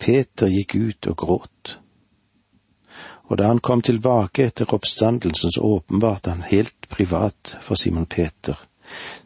Peter 0.00 0.48
gikk 0.48 0.74
ut 0.74 1.10
og 1.10 1.16
gråt. 1.16 1.76
Og 3.28 3.38
da 3.38 3.50
han 3.50 3.60
kom 3.60 3.82
tilbake 3.82 4.48
etter 4.48 4.72
oppstandelsen, 4.74 5.52
så 5.52 5.60
åpenbarte 5.60 6.30
han 6.30 6.46
helt 6.48 6.88
privat 6.88 7.56
for 7.60 7.78
Simon 7.78 8.06
Peter, 8.06 8.56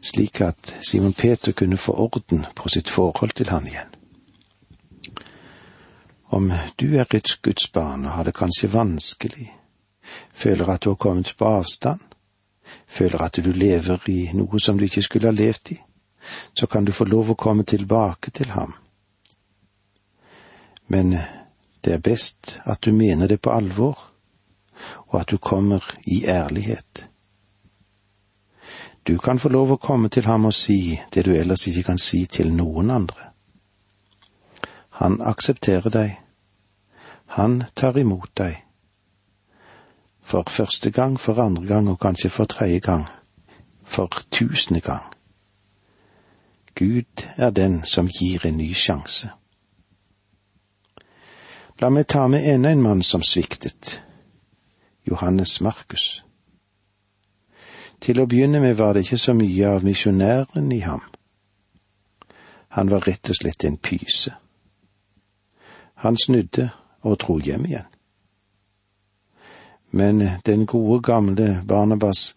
slik 0.01 0.41
at 0.41 0.75
Simon 0.89 1.13
Peter 1.13 1.51
kunne 1.51 1.77
få 1.77 1.95
orden 2.07 2.45
på 2.55 2.69
sitt 2.69 2.89
forhold 2.89 3.37
til 3.37 3.49
han 3.49 3.67
igjen. 3.67 3.94
Om 6.29 6.51
du 6.79 6.95
er 6.97 7.05
et 7.15 7.37
Guds 7.41 7.67
barn 7.71 8.05
og 8.05 8.11
har 8.11 8.23
det 8.23 8.33
kanskje 8.35 8.73
vanskelig, 8.73 9.49
føler 10.33 10.69
at 10.69 10.83
du 10.83 10.89
har 10.89 10.95
kommet 10.95 11.35
på 11.37 11.45
avstand, 11.45 11.99
føler 12.87 13.21
at 13.21 13.35
du 13.35 13.51
lever 13.51 14.09
i 14.09 14.29
noe 14.33 14.59
som 14.59 14.77
du 14.77 14.85
ikke 14.85 15.05
skulle 15.05 15.29
ha 15.29 15.35
levd 15.35 15.71
i, 15.71 15.77
så 16.53 16.67
kan 16.67 16.85
du 16.85 16.91
få 16.91 17.05
lov 17.05 17.29
å 17.29 17.37
komme 17.37 17.63
tilbake 17.63 18.31
til 18.31 18.49
ham 18.57 18.73
men 20.87 21.17
det 21.81 21.93
er 21.93 21.97
best 21.97 22.59
at 22.65 22.81
du 22.81 22.93
mener 22.93 23.27
det 23.27 23.41
på 23.41 23.49
alvor, 23.49 23.97
og 25.07 25.19
at 25.19 25.29
du 25.29 25.37
kommer 25.37 25.83
i 26.05 26.25
ærlighet. 26.25 27.09
Du 29.07 29.17
kan 29.17 29.39
få 29.39 29.49
lov 29.49 29.71
å 29.71 29.77
komme 29.77 30.09
til 30.09 30.25
ham 30.25 30.45
og 30.45 30.53
si 30.53 30.99
det 31.13 31.25
du 31.25 31.33
ellers 31.35 31.67
ikke 31.67 31.83
kan 31.91 32.01
si 32.01 32.25
til 32.25 32.53
noen 32.53 32.89
andre. 32.89 33.34
Han 34.95 35.21
aksepterer 35.21 35.89
deg. 35.89 36.19
Han 37.37 37.63
tar 37.75 37.97
imot 37.99 38.31
deg. 38.37 38.61
For 40.21 40.47
første 40.49 40.91
gang, 40.91 41.19
for 41.19 41.39
andre 41.41 41.67
gang 41.67 41.89
og 41.89 41.99
kanskje 41.99 42.29
for 42.29 42.45
tredje 42.45 42.79
gang. 42.79 43.03
For 43.83 44.07
tusende 44.31 44.81
gang. 44.81 45.03
Gud 46.75 47.27
er 47.37 47.49
den 47.49 47.83
som 47.85 48.07
gir 48.07 48.45
en 48.45 48.57
ny 48.57 48.73
sjanse. 48.73 49.29
La 51.79 51.89
meg 51.89 52.07
ta 52.07 52.27
med 52.27 52.47
enda 52.47 52.71
en 52.71 52.81
mann 52.81 53.03
som 53.03 53.23
sviktet, 53.23 54.01
Johannes 55.07 55.59
Markus. 55.61 56.23
Til 57.99 58.19
å 58.19 58.27
begynne 58.31 58.59
med 58.63 58.77
var 58.79 58.93
det 58.93 59.03
ikke 59.05 59.19
så 59.19 59.35
mye 59.35 59.75
av 59.75 59.83
misjonæren 59.83 60.71
i 60.71 60.79
ham. 60.87 61.03
Han 62.79 62.91
var 62.91 63.07
rett 63.07 63.29
og 63.29 63.39
slett 63.39 63.63
en 63.67 63.77
pyse. 63.77 64.31
Han 66.05 66.17
snudde 66.17 66.69
og 67.01 67.17
dro 67.19 67.39
hjem 67.41 67.63
igjen. 67.65 67.87
Men 69.89 70.21
den 70.45 70.65
gode, 70.65 71.01
gamle 71.01 71.63
Barnabas 71.67 72.35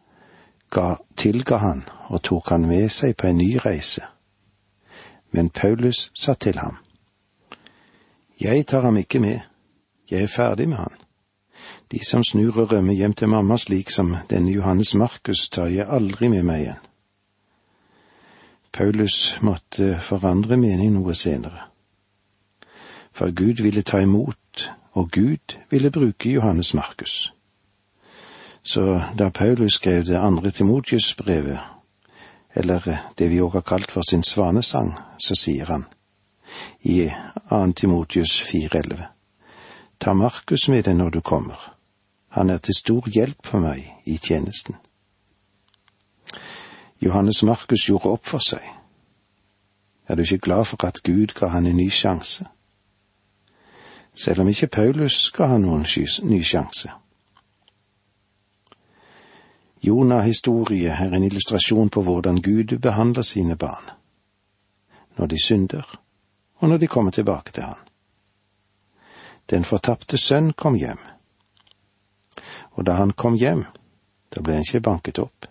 ga, 0.71 0.95
tilga 1.17 1.59
han 1.61 1.83
og 2.09 2.23
tok 2.25 2.49
han 2.49 2.65
med 2.65 2.89
seg 2.89 3.13
på 3.21 3.29
en 3.29 3.37
ny 3.37 3.59
reise. 3.61 4.07
Men 5.37 5.51
Paulus 5.51 6.09
sa 6.17 6.33
til 6.35 6.57
ham, 6.57 6.81
jeg 8.41 8.65
tar 8.67 8.89
ham 8.89 8.97
ikke 8.97 9.21
med, 9.21 9.45
jeg 10.11 10.23
er 10.23 10.33
ferdig 10.33 10.69
med 10.69 10.81
han. 10.81 10.97
De 11.93 12.01
som 12.05 12.25
snur 12.25 12.57
og 12.57 12.73
rømmer 12.73 12.97
hjem 12.97 13.13
til 13.13 13.29
mamma 13.29 13.59
slik 13.61 13.91
som 13.93 14.17
denne 14.31 14.55
Johannes 14.55 14.95
Markus, 14.95 15.49
tar 15.53 15.69
jeg 15.69 15.85
aldri 15.89 16.33
med 16.33 16.43
meg 16.49 16.65
igjen. 16.65 16.85
Paulus 18.73 19.37
måtte 19.43 19.99
forandre 20.01 20.57
mening 20.57 20.95
noe 20.97 21.13
senere. 21.15 21.68
For 23.19 23.31
Gud 23.35 23.63
ville 23.63 23.83
ta 23.83 23.99
imot, 23.99 24.73
og 24.93 25.11
Gud 25.11 25.57
ville 25.71 25.91
bruke 25.91 26.31
Johannes 26.31 26.75
Markus. 26.75 27.33
Så 28.63 29.03
da 29.19 29.29
Paulus 29.29 29.73
skrev 29.73 30.05
det 30.05 30.17
andre 30.17 30.51
Timotius-brevet, 30.51 31.59
eller 32.55 33.11
det 33.19 33.31
vi 33.31 33.41
også 33.41 33.57
har 33.57 33.61
kalt 33.61 33.91
for 33.91 34.03
sin 34.11 34.23
svanesang, 34.23 34.95
så 35.19 35.35
sier 35.35 35.65
han 35.67 35.85
i 36.81 37.11
2. 37.51 37.73
Timotius 37.73 38.43
4,11. 38.43 39.03
Ta 40.01 40.13
Markus 40.13 40.69
med 40.69 40.83
deg 40.83 40.97
når 40.97 41.11
du 41.11 41.21
kommer. 41.21 41.75
Han 42.29 42.51
er 42.51 42.59
til 42.59 42.75
stor 42.75 43.09
hjelp 43.11 43.47
for 43.47 43.59
meg 43.59 43.83
i 44.07 44.17
tjenesten. 44.17 44.77
Johannes 47.01 47.43
Markus 47.43 47.89
gjorde 47.89 48.15
opp 48.15 48.27
for 48.27 48.39
seg. 48.39 48.63
Er 50.09 50.15
du 50.15 50.23
ikke 50.23 50.39
glad 50.39 50.65
for 50.65 50.87
at 50.87 51.03
Gud 51.03 51.35
ga 51.35 51.47
han 51.47 51.67
en 51.67 51.77
ny 51.77 51.91
sjanse? 51.91 52.47
Selv 54.19 54.41
om 54.41 54.49
ikke 54.49 54.67
Paulus 54.67 55.23
skal 55.31 55.53
ha 55.53 55.59
noen 55.59 55.87
ny 56.23 56.41
sjanse. 56.43 56.91
Jonah-historie 59.83 60.91
er 60.91 61.15
en 61.15 61.25
illustrasjon 61.25 61.91
på 61.91 62.03
hvordan 62.03 62.43
Gud 62.43 62.79
behandler 62.83 63.23
sine 63.23 63.57
barn, 63.57 63.85
når 65.17 65.27
de 65.27 65.45
synder, 65.45 66.01
og 66.59 66.69
når 66.69 66.79
de 66.79 66.87
kommer 66.87 67.11
tilbake 67.11 67.53
til 67.53 67.63
Han. 67.63 67.85
Den 69.51 69.65
fortapte 69.65 70.19
sønn 70.19 70.53
kom 70.53 70.75
hjem, 70.75 70.99
og 72.73 72.87
da 72.87 72.99
han 72.99 73.13
kom 73.13 73.35
hjem, 73.35 73.65
da 74.35 74.43
ble 74.43 74.59
han 74.59 74.67
ikke 74.67 74.81
banket 74.81 75.19
opp. 75.19 75.47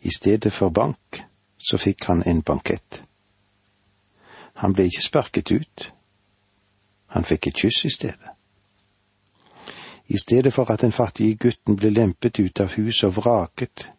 I 0.00 0.10
stedet 0.10 0.52
for 0.52 0.68
bank, 0.68 1.22
så 1.58 1.78
fikk 1.78 2.04
han 2.04 2.22
en 2.26 2.42
bankett. 2.42 3.02
Han 4.64 4.74
ble 4.74 4.88
ikke 4.88 5.04
sparket 5.04 5.52
ut, 5.52 5.92
han 7.12 7.24
fikk 7.24 7.46
et 7.46 7.58
kyss 7.64 7.84
i 7.84 7.90
stedet. 7.90 8.30
I 10.06 10.18
stedet 10.18 10.52
for 10.52 10.70
at 10.70 10.80
den 10.80 10.92
fattige 10.92 11.36
gutten 11.36 11.76
ble 11.76 11.90
lempet 11.90 12.38
ut 12.40 12.60
av 12.60 12.74
huset 12.76 13.08
og 13.08 13.16
vraket, 13.20 13.90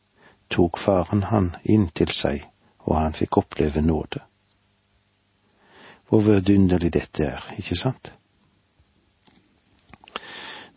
tok 0.50 0.78
faren 0.78 1.24
han 1.30 1.54
inn 1.64 1.88
til 1.96 2.12
seg, 2.14 2.44
og 2.86 2.98
han 2.98 3.16
fikk 3.18 3.38
oppleve 3.38 3.82
nåde. 3.82 4.22
Hvor 6.10 6.22
vidunderlig 6.26 6.92
dette 6.94 7.26
er, 7.26 7.46
ikke 7.58 7.78
sant? 7.80 8.12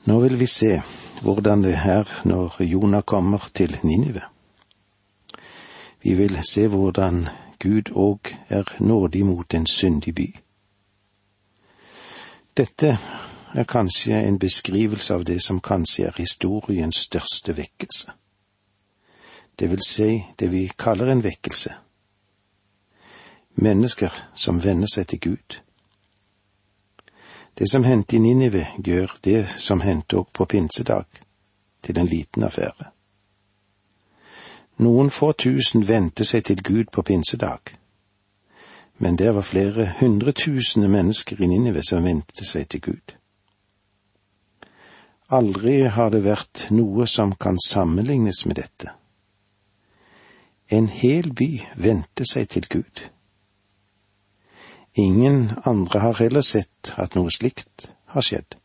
Nå 0.06 0.20
vil 0.22 0.38
vi 0.38 0.46
se 0.46 0.78
hvordan 1.22 1.64
det 1.64 1.74
er 1.74 2.08
når 2.24 2.62
Jonah 2.62 3.02
kommer 3.02 3.48
til 3.54 3.78
Ninive. 3.82 4.22
Vi 6.02 6.14
vil 6.14 6.38
se 6.44 6.68
hvordan 6.68 7.28
Gud 7.58 7.90
òg 7.90 8.36
er 8.48 8.76
nådig 8.78 9.24
mot 9.26 9.54
en 9.54 9.66
syndig 9.66 10.14
by. 10.14 10.28
Dette 12.56 12.98
er 13.54 13.64
kanskje 13.68 14.16
en 14.16 14.38
beskrivelse 14.38 15.14
av 15.14 15.24
det 15.28 15.42
som 15.44 15.60
kanskje 15.60 16.06
er 16.08 16.14
historiens 16.16 16.96
største 16.96 17.52
vekkelse. 17.56 18.14
Det 19.58 19.68
vil 19.70 19.82
si 19.84 20.24
det 20.40 20.48
vi 20.52 20.62
kaller 20.78 21.12
en 21.12 21.24
vekkelse. 21.24 21.74
Mennesker 23.60 24.12
som 24.34 24.64
venner 24.64 24.88
seg 24.88 25.08
til 25.12 25.20
Gud. 25.20 25.60
Det 27.58 27.70
som 27.70 27.84
hendte 27.84 28.16
i 28.16 28.18
Ninive, 28.18 28.66
gjør 28.84 29.16
det 29.24 29.48
som 29.60 29.80
hendte 29.80 30.16
òg 30.16 30.32
på 30.32 30.44
pinsedag, 30.44 31.06
til 31.82 31.98
en 31.98 32.08
liten 32.08 32.44
affære. 32.44 32.90
Noen 34.76 35.10
få 35.10 35.32
tusen 35.32 35.88
vendte 35.88 36.24
seg 36.24 36.44
til 36.44 36.62
Gud 36.62 36.92
på 36.92 37.02
pinsedag, 37.02 37.76
men 38.98 39.16
det 39.16 39.34
var 39.34 39.42
flere 39.42 39.92
hundretusende 40.00 40.88
mennesker 40.88 41.40
i 41.40 41.46
Ninive 41.46 41.82
som 41.84 42.04
vendte 42.04 42.44
seg 42.44 42.68
til 42.68 42.80
Gud. 42.80 43.16
Aldri 45.28 45.80
har 45.90 46.10
det 46.14 46.22
vært 46.24 46.68
noe 46.70 47.06
som 47.10 47.34
kan 47.34 47.58
sammenlignes 47.66 48.44
med 48.46 48.60
dette. 48.60 48.92
En 50.70 50.88
hel 50.88 51.32
by 51.34 51.50
vendte 51.76 52.26
seg 52.26 52.48
til 52.54 52.68
Gud. 52.70 53.02
Ingen 54.96 55.50
andre 55.64 56.00
har 56.00 56.22
heller 56.22 56.46
sett 56.46 56.94
at 56.96 57.14
noe 57.18 57.30
slikt 57.30 57.90
har 58.14 58.24
skjedd. 58.24 58.56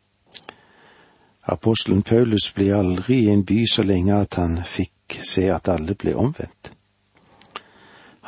Apostelen 1.51 2.03
Paulus 2.05 2.51
ble 2.55 2.69
aldri 2.77 3.23
i 3.25 3.31
en 3.33 3.43
by 3.43 3.63
så 3.67 3.83
lenge 3.83 4.15
at 4.15 4.37
han 4.39 4.61
fikk 4.63 5.17
se 5.25 5.49
at 5.51 5.67
alle 5.67 5.97
ble 5.97 6.13
omvendt. 6.15 6.71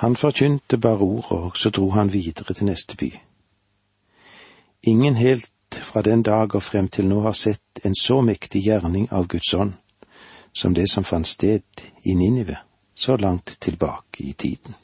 Han 0.04 0.16
forkynte 0.16 0.78
bare 0.78 1.00
ordet, 1.00 1.32
og 1.32 1.58
så 1.58 1.70
dro 1.70 1.90
han 1.90 2.10
videre 2.14 2.54
til 2.54 2.66
neste 2.68 2.98
by. 3.00 3.08
Ingen 4.84 5.16
helt 5.16 5.52
fra 5.72 6.02
den 6.02 6.24
dag 6.24 6.56
og 6.56 6.64
frem 6.64 6.88
til 6.88 7.08
nå 7.08 7.22
har 7.24 7.32
sett 7.32 7.80
en 7.88 7.96
så 7.96 8.18
mektig 8.22 8.66
gjerning 8.66 9.08
av 9.12 9.30
Guds 9.32 9.54
ånd 9.54 9.78
som 10.54 10.74
det 10.76 10.90
som 10.92 11.08
fant 11.08 11.28
sted 11.28 11.86
i 12.04 12.14
Ninive 12.20 12.58
så 12.96 13.16
langt 13.18 13.56
tilbake 13.60 14.24
i 14.28 14.34
tiden. 14.34 14.76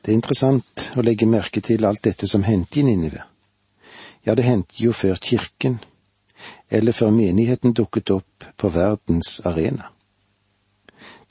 Det 0.00 0.14
er 0.14 0.16
interessant 0.16 0.90
å 0.96 1.04
legge 1.04 1.28
merke 1.28 1.60
til 1.60 1.84
alt 1.84 2.00
dette 2.04 2.26
som 2.26 2.46
hendte 2.48 2.80
i 2.80 2.86
Ninive. 2.88 3.20
Ja, 4.24 4.34
det 4.34 4.48
hendte 4.48 4.80
jo 4.80 4.96
før 4.96 5.20
kirken, 5.20 5.76
eller 6.70 6.96
før 6.96 7.12
menigheten 7.12 7.76
dukket 7.76 8.16
opp 8.16 8.48
på 8.56 8.72
verdens 8.72 9.42
arena. 9.44 9.92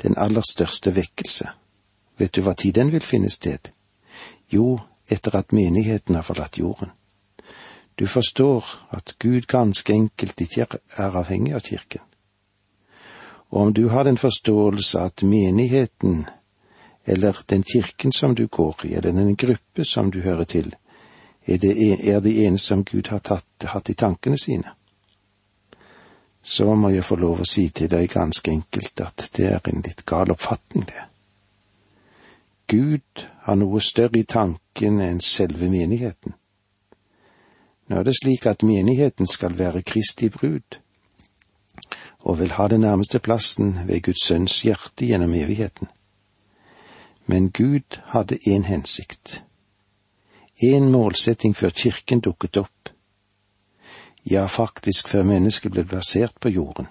Den 0.05 0.21
aller 0.21 0.45
største 0.45 0.93
vekkelse. 0.95 1.49
Vet 2.19 2.35
du 2.35 2.43
hva 2.43 2.53
tid 2.53 2.75
den 2.75 2.91
vil 2.91 3.05
finne 3.05 3.31
sted? 3.31 3.71
Jo, 4.51 4.79
etter 5.07 5.37
at 5.39 5.53
menigheten 5.55 6.15
har 6.15 6.25
forlatt 6.27 6.59
jorden. 6.59 6.91
Du 7.99 8.07
forstår 8.07 8.65
at 8.95 9.15
Gud 9.19 9.47
ganske 9.47 9.93
enkelt 9.93 10.41
ikke 10.41 10.67
er 10.95 11.15
avhengig 11.19 11.55
av 11.55 11.63
kirken. 11.67 12.01
Og 13.49 13.61
om 13.61 13.73
du 13.73 13.87
har 13.89 14.03
den 14.03 14.17
forståelse 14.17 14.99
at 14.99 15.23
menigheten, 15.23 16.25
eller 17.05 17.41
den 17.49 17.63
kirken 17.63 18.11
som 18.11 18.35
du 18.35 18.47
går 18.47 18.85
i, 18.85 18.93
eller 18.93 19.11
den 19.11 19.35
gruppe 19.35 19.85
som 19.85 20.11
du 20.11 20.21
hører 20.21 20.43
til, 20.43 20.75
er 21.47 21.57
det, 21.57 21.75
er 22.09 22.19
det 22.19 22.45
ene 22.45 22.57
som 22.57 22.83
Gud 22.85 23.07
har 23.07 23.19
tatt, 23.19 23.65
hatt 23.65 23.89
i 23.89 23.93
tankene 23.93 24.37
sine, 24.37 24.75
så 26.41 26.75
må 26.75 26.89
jeg 26.89 27.03
få 27.03 27.15
lov 27.15 27.41
å 27.41 27.47
si 27.47 27.67
til 27.69 27.89
deg 27.91 28.11
ganske 28.13 28.51
enkelt 28.51 29.01
at 29.01 29.29
det 29.35 29.47
er 29.49 29.71
en 29.73 29.83
litt 29.83 30.05
gal 30.05 30.31
oppfatning, 30.31 30.85
det. 30.87 31.08
Gud 32.69 33.25
har 33.41 33.55
noe 33.57 33.81
større 33.81 34.19
i 34.19 34.27
tanken 34.29 34.99
enn 35.01 35.23
selve 35.25 35.71
menigheten. 35.71 36.35
Nå 37.89 37.97
er 37.97 38.05
det 38.05 38.13
slik 38.19 38.45
at 38.45 38.61
menigheten 38.61 39.27
skal 39.27 39.57
være 39.57 39.81
Kristi 39.81 40.29
brud, 40.29 40.77
og 42.19 42.37
vil 42.39 42.53
ha 42.59 42.67
den 42.69 42.85
nærmeste 42.85 43.19
plassen 43.19 43.73
ved 43.87 44.03
Guds 44.05 44.27
sønns 44.27 44.61
hjerte 44.61 45.07
gjennom 45.09 45.33
evigheten. 45.33 45.89
Men 47.25 47.49
Gud 47.49 47.97
hadde 48.13 48.37
én 48.45 48.67
hensikt, 48.69 49.43
én 50.61 50.91
målsetting 50.93 51.57
før 51.57 51.73
kirken 51.73 52.21
dukket 52.21 52.57
opp, 52.57 52.93
ja, 54.29 54.45
faktisk 54.45 55.09
før 55.09 55.23
mennesket 55.23 55.71
ble 55.73 55.87
plassert 55.89 56.37
på 56.41 56.53
jorden. 56.53 56.85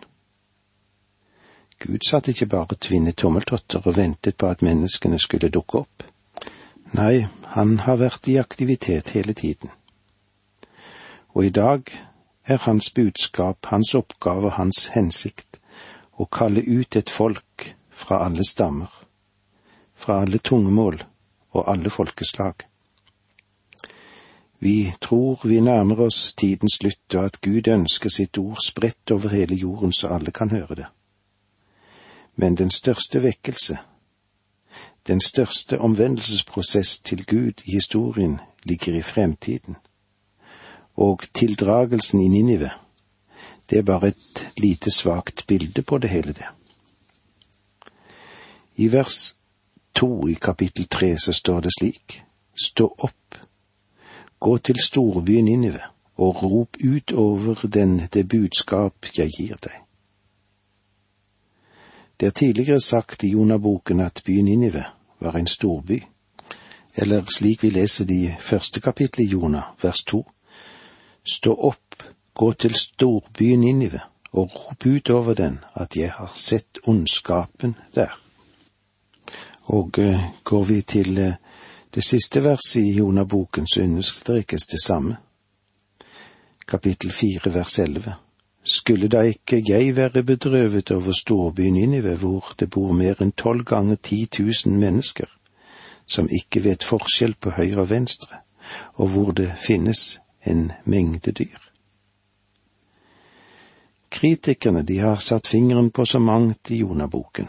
Gud 1.79 2.05
satt 2.09 2.29
ikke 2.29 2.47
bare 2.47 2.77
tvinne 2.81 3.13
tommeltotter 3.13 3.85
og 3.85 3.97
ventet 3.97 4.37
på 4.37 4.51
at 4.51 4.63
menneskene 4.63 5.19
skulle 5.19 5.53
dukke 5.55 5.85
opp. 5.85 6.07
Nei, 6.93 7.29
han 7.55 7.79
har 7.87 8.01
vært 8.01 8.29
i 8.29 8.39
aktivitet 8.41 9.15
hele 9.15 9.35
tiden 9.37 9.71
og 11.39 11.47
i 11.47 11.51
dag 11.51 11.83
er 12.47 12.57
hans 12.57 12.91
budskap, 12.91 13.67
hans 13.67 13.95
oppgave, 13.95 14.51
hans 14.51 14.89
hensikt 14.95 15.61
å 16.19 16.27
kalle 16.27 16.65
ut 16.67 16.97
et 16.99 17.13
folk 17.15 17.69
fra 17.95 18.25
alle 18.27 18.43
stammer, 18.49 18.91
fra 19.95 20.23
alle 20.25 20.41
tungemål 20.43 20.99
og 21.55 21.63
alle 21.71 21.95
folkeslag. 21.95 22.67
Vi 24.59 24.93
tror 25.01 25.47
vi 25.47 25.61
nærmer 25.63 26.01
oss 26.09 26.35
tidens 26.35 26.81
slutt, 26.81 27.15
og 27.15 27.25
at 27.25 27.41
Gud 27.41 27.71
ønsker 27.71 28.11
sitt 28.11 28.39
ord 28.43 28.59
spredt 28.65 29.15
over 29.15 29.31
hele 29.31 29.55
jorden 29.55 29.95
så 29.95 30.11
alle 30.17 30.35
kan 30.35 30.51
høre 30.51 30.75
det. 30.75 30.89
Men 32.39 32.55
den 32.55 32.71
største 32.71 33.23
vekkelse, 33.23 33.79
den 35.07 35.21
største 35.21 35.79
omvendelsesprosess 35.79 36.99
til 36.99 37.27
Gud 37.27 37.65
i 37.65 37.73
historien, 37.73 38.39
ligger 38.63 38.95
i 38.95 39.03
fremtiden 39.03 39.77
og 40.97 41.23
tildragelsen 41.35 42.21
i 42.21 42.29
Ninive, 42.29 42.71
det 43.71 43.79
er 43.79 43.83
bare 43.83 44.09
et 44.09 44.47
lite 44.59 44.91
svakt 44.91 45.47
bilde 45.47 45.83
på 45.83 45.99
det 45.99 46.11
hele, 46.11 46.33
det. 46.33 46.47
I 48.77 48.93
vers 48.93 49.37
to 49.95 50.29
i 50.29 50.35
kapittel 50.35 50.89
tre 50.89 51.19
så 51.19 51.33
står 51.33 51.61
det 51.61 51.73
slik, 51.79 52.23
Stå 52.65 52.95
opp, 52.99 53.39
gå 54.39 54.59
til 54.59 54.77
storbyen 54.85 55.45
Ninive, 55.45 55.83
og 56.17 56.43
rop 56.43 56.77
ut 56.85 57.13
over 57.13 57.67
den 57.75 58.01
det 58.13 58.29
budskap 58.29 59.07
jeg 59.17 59.31
gir 59.39 59.57
deg. 59.63 59.88
Det 62.21 62.27
er 62.27 62.31
tidligere 62.31 62.81
sagt 62.81 63.23
i 63.23 63.29
Jonaboken 63.29 64.01
at 64.01 64.23
byen 64.25 64.45
Ninive 64.45 64.85
var 65.21 65.37
en 65.37 65.47
storby, 65.47 66.03
eller 66.95 67.25
slik 67.31 67.63
vi 67.63 67.71
leser 67.71 68.05
det 68.05 68.15
i 68.15 68.35
første 68.41 68.81
kapittel 68.81 69.25
i 69.25 69.29
Jona, 69.29 69.63
vers 69.83 70.03
to. 70.05 70.25
Stå 71.33 71.55
opp, 71.55 72.03
gå 72.35 72.53
til 72.53 72.75
storbyen 72.75 73.61
Ninive 73.61 74.01
og 74.33 74.51
rop 74.55 74.87
ut 74.87 75.11
over 75.11 75.35
den 75.35 75.59
at 75.75 75.97
jeg 75.97 76.11
har 76.13 76.33
sett 76.35 76.79
ondskapen 76.87 77.77
der. 77.95 78.19
Og 79.65 79.99
uh, 79.99 80.25
går 80.45 80.65
vi 80.65 80.83
til 80.83 81.19
uh, 81.19 81.35
det 81.95 82.05
siste 82.05 82.43
verset 82.45 82.83
i 82.83 82.97
Jonaboken, 82.99 83.67
så 83.67 83.83
understrekes 83.83 84.67
det 84.67 84.81
samme. 84.85 85.17
Kapittel 86.69 87.13
fire 87.13 87.55
vers 87.55 87.79
elleve. 87.79 88.15
Skulle 88.69 89.09
da 89.09 89.21
ikke 89.21 89.63
jeg 89.69 89.97
være 89.97 90.23
bedrøvet 90.23 90.91
over 90.91 91.13
storbyen 91.13 91.73
Ninive, 91.73 92.17
hvor 92.17 92.55
det 92.61 92.71
bor 92.71 92.93
mer 92.93 93.23
enn 93.25 93.33
tolv 93.33 93.65
ganger 93.65 93.97
ti 93.97 94.27
tusen 94.27 94.77
mennesker, 94.77 95.25
som 96.07 96.29
ikke 96.29 96.65
vet 96.65 96.85
forskjell 96.85 97.33
på 97.41 97.55
høyre 97.57 97.81
og 97.87 97.91
venstre, 97.91 98.43
og 99.01 99.09
hvor 99.09 99.33
det 99.33 99.49
finnes 99.57 100.21
en 100.45 100.73
mengde 100.85 101.33
dyr. 101.33 101.65
Kritikerne 104.11 104.83
de 104.83 104.99
har 104.99 105.17
satt 105.17 105.49
fingeren 105.49 105.91
på 105.91 106.05
så 106.05 106.19
mangt 106.19 106.71
i 106.71 106.83
Jonaboken, 106.85 107.49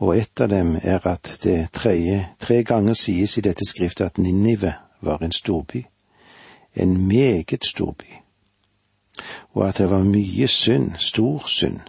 og 0.00 0.16
et 0.16 0.40
av 0.40 0.48
dem 0.48 0.76
er 0.82 1.04
at 1.04 1.38
det 1.42 1.68
tredje, 1.72 2.28
tre 2.38 2.62
ganger 2.64 2.96
sies 2.96 3.36
i 3.36 3.44
dette 3.44 3.64
skriftet 3.68 4.06
at 4.06 4.18
Ninive 4.18 4.72
var 5.00 5.20
en 5.24 5.32
storby, 5.32 5.84
en 6.76 6.96
meget 7.08 7.64
stor 7.64 7.92
by, 7.92 8.22
og 9.54 9.68
at 9.68 9.78
det 9.78 9.90
var 9.90 10.04
mye 10.04 10.48
synd, 10.48 10.94
stor 10.98 11.46
synd, 11.46 11.80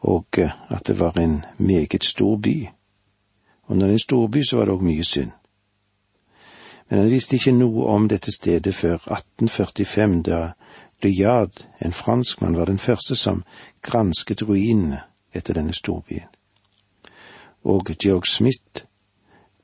og 0.00 0.26
at 0.68 0.86
det 0.86 0.98
var 0.98 1.18
en 1.18 1.44
meget 1.58 2.04
stor 2.04 2.36
by. 2.36 2.66
Og 3.62 3.76
når 3.76 3.86
det 3.86 3.92
er 3.92 3.96
en 3.96 3.98
storby, 3.98 4.42
så 4.42 4.56
var 4.56 4.64
det 4.64 4.74
òg 4.74 4.82
mye 4.84 5.04
synd. 5.04 5.30
Men 6.90 6.98
han 6.98 7.10
visste 7.10 7.36
ikke 7.36 7.52
noe 7.56 7.86
om 7.88 8.08
dette 8.08 8.32
stedet 8.32 8.74
før 8.74 8.94
1845, 8.94 10.22
da 10.22 10.52
Lyard, 11.02 11.66
en 11.84 11.92
franskmann, 11.92 12.56
var 12.56 12.64
den 12.64 12.78
første 12.78 13.16
som 13.16 13.44
gransket 13.82 14.42
ruinene 14.42 15.00
etter 15.34 15.54
denne 15.54 15.74
storbyen. 15.74 16.28
Og 17.64 17.84
Georg 17.98 18.26
Smith 18.26 18.84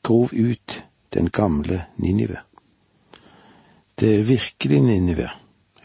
grov 0.02 0.32
ut 0.32 0.84
den 1.14 1.30
gamle 1.30 1.84
Ninive. 1.96 2.36
Det 4.00 4.28
virkelige 4.28 4.80
Ninive, 4.80 5.28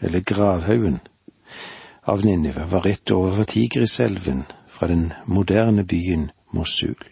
eller 0.00 0.20
gravhaugen 0.20 0.98
av 2.02 2.24
Ninive, 2.24 2.64
var 2.64 2.80
rett 2.80 3.10
over 3.10 3.44
Tigriselven 3.44 4.44
fra 4.68 4.88
den 4.88 5.12
moderne 5.24 5.84
byen 5.84 6.30
Mosul. 6.50 7.04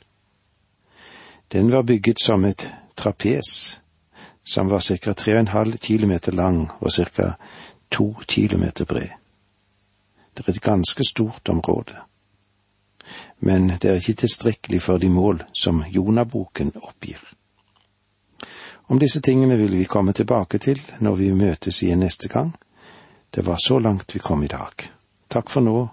Den 1.49 1.71
var 1.71 1.83
bygget 1.83 2.21
som 2.21 2.45
et 2.45 2.73
trapes, 2.95 3.81
som 4.45 4.69
var 4.69 4.81
ca. 4.81 5.13
tre 5.13 5.35
og 5.35 5.41
en 5.41 5.49
halv 5.49 5.77
kilometer 5.77 6.33
lang 6.33 6.71
og 6.81 6.93
ca. 6.93 7.35
2 7.91 8.15
kilometer 8.29 8.85
bred. 8.85 9.09
Det 10.35 10.49
er 10.49 10.53
et 10.53 10.63
ganske 10.63 11.05
stort 11.05 11.49
område. 11.49 11.95
Men 13.39 13.69
det 13.69 13.85
er 13.85 13.95
ikke 13.95 14.13
tilstrekkelig 14.13 14.83
for 14.83 14.99
de 14.99 15.09
mål 15.09 15.45
som 15.53 15.85
Jonaboken 15.89 16.73
oppgir. 16.83 17.21
Om 18.89 18.99
disse 18.99 19.21
tingene 19.21 19.57
vil 19.57 19.79
vi 19.79 19.85
komme 19.85 20.13
tilbake 20.13 20.59
til 20.59 20.81
når 21.01 21.15
vi 21.15 21.33
møtes 21.33 21.83
igjen 21.83 22.01
neste 22.01 22.29
gang. 22.29 22.53
Det 23.35 23.43
var 23.43 23.57
så 23.59 23.79
langt 23.79 24.15
vi 24.15 24.19
kom 24.23 24.43
i 24.43 24.47
dag. 24.47 24.85
Takk 25.29 25.51
for 25.51 25.65
nå, 25.67 25.89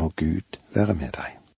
må 0.00 0.06
Gud 0.16 0.56
være 0.72 0.94
med 0.96 1.12
deg. 1.12 1.35